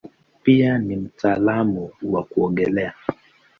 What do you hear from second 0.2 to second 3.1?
Pia ni mtaalamu wa kuogelea.